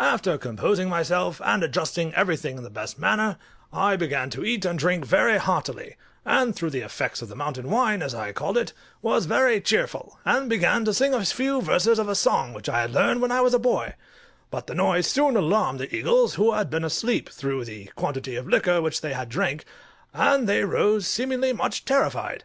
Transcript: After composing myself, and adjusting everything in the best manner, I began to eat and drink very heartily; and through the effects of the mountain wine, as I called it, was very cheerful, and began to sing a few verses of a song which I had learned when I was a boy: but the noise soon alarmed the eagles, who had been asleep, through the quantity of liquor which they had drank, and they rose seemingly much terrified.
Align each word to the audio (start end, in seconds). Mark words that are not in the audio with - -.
After 0.00 0.38
composing 0.38 0.88
myself, 0.88 1.42
and 1.44 1.62
adjusting 1.62 2.14
everything 2.14 2.56
in 2.56 2.62
the 2.62 2.70
best 2.70 2.98
manner, 2.98 3.36
I 3.70 3.96
began 3.96 4.30
to 4.30 4.42
eat 4.42 4.64
and 4.64 4.78
drink 4.78 5.04
very 5.04 5.36
heartily; 5.36 5.96
and 6.24 6.56
through 6.56 6.70
the 6.70 6.80
effects 6.80 7.20
of 7.20 7.28
the 7.28 7.36
mountain 7.36 7.68
wine, 7.68 8.00
as 8.00 8.14
I 8.14 8.32
called 8.32 8.56
it, 8.56 8.72
was 9.02 9.26
very 9.26 9.60
cheerful, 9.60 10.18
and 10.24 10.48
began 10.48 10.86
to 10.86 10.94
sing 10.94 11.12
a 11.12 11.22
few 11.22 11.60
verses 11.60 11.98
of 11.98 12.08
a 12.08 12.14
song 12.14 12.54
which 12.54 12.66
I 12.70 12.80
had 12.80 12.92
learned 12.92 13.20
when 13.20 13.30
I 13.30 13.42
was 13.42 13.52
a 13.52 13.58
boy: 13.58 13.92
but 14.50 14.68
the 14.68 14.74
noise 14.74 15.06
soon 15.06 15.36
alarmed 15.36 15.80
the 15.80 15.94
eagles, 15.94 16.36
who 16.36 16.52
had 16.54 16.70
been 16.70 16.82
asleep, 16.84 17.28
through 17.28 17.66
the 17.66 17.88
quantity 17.94 18.36
of 18.36 18.48
liquor 18.48 18.80
which 18.80 19.02
they 19.02 19.12
had 19.12 19.28
drank, 19.28 19.66
and 20.14 20.48
they 20.48 20.64
rose 20.64 21.06
seemingly 21.06 21.52
much 21.52 21.84
terrified. 21.84 22.44